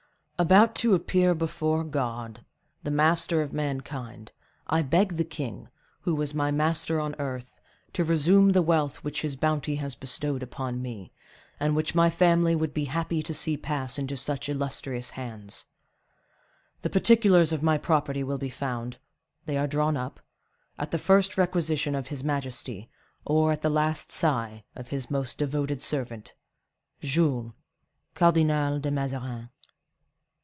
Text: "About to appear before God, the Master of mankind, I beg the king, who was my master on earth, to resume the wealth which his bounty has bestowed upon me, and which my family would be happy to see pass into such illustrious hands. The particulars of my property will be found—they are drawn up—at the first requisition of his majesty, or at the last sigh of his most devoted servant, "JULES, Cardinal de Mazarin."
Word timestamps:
"About 0.39 0.73
to 0.77 0.95
appear 0.95 1.35
before 1.35 1.83
God, 1.83 2.43
the 2.81 2.89
Master 2.89 3.43
of 3.43 3.53
mankind, 3.53 4.31
I 4.65 4.81
beg 4.81 5.17
the 5.17 5.23
king, 5.23 5.67
who 5.99 6.15
was 6.15 6.33
my 6.33 6.49
master 6.49 6.99
on 6.99 7.13
earth, 7.19 7.59
to 7.93 8.03
resume 8.03 8.49
the 8.53 8.63
wealth 8.63 9.03
which 9.03 9.21
his 9.21 9.35
bounty 9.35 9.75
has 9.75 9.93
bestowed 9.93 10.41
upon 10.41 10.81
me, 10.81 11.13
and 11.59 11.75
which 11.75 11.93
my 11.93 12.09
family 12.09 12.55
would 12.55 12.73
be 12.73 12.85
happy 12.85 13.21
to 13.21 13.35
see 13.35 13.55
pass 13.55 13.99
into 13.99 14.17
such 14.17 14.49
illustrious 14.49 15.11
hands. 15.11 15.65
The 16.81 16.89
particulars 16.89 17.51
of 17.51 17.61
my 17.61 17.77
property 17.77 18.23
will 18.23 18.39
be 18.39 18.49
found—they 18.49 19.57
are 19.57 19.67
drawn 19.67 19.95
up—at 19.95 20.89
the 20.89 20.97
first 20.97 21.37
requisition 21.37 21.93
of 21.93 22.07
his 22.07 22.23
majesty, 22.23 22.89
or 23.25 23.51
at 23.51 23.61
the 23.61 23.69
last 23.69 24.11
sigh 24.11 24.63
of 24.75 24.87
his 24.87 25.11
most 25.11 25.37
devoted 25.37 25.83
servant, 25.83 26.33
"JULES, 26.99 27.51
Cardinal 28.15 28.79
de 28.79 28.89
Mazarin." 28.89 29.49